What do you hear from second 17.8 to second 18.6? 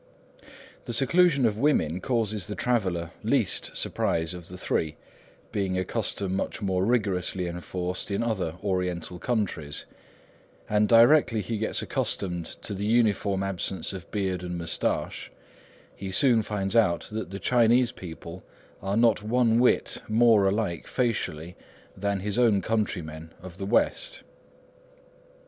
people